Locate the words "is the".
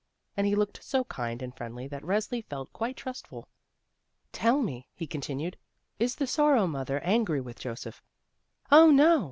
5.99-6.25